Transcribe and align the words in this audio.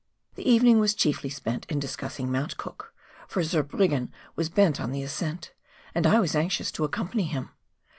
The 0.33 0.49
evening 0.49 0.79
was 0.79 0.95
chiefly 0.95 1.29
spent 1.29 1.67
in 1.67 1.77
discussing 1.77 2.31
Mount 2.31 2.57
Cook, 2.57 2.91
for 3.27 3.43
Zurbriggen 3.43 4.11
was 4.35 4.49
bent 4.49 4.81
on 4.81 4.91
the 4.91 5.03
ascent, 5.03 5.53
and 5.93 6.07
I 6.07 6.19
was 6.19 6.33
anxious 6.35 6.71
to 6.71 6.83
accompany 6.83 7.25
him. 7.25 7.51